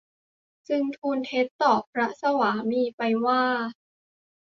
[0.69, 3.43] จึงทูลเท็จต่อพระสวามีไปว่า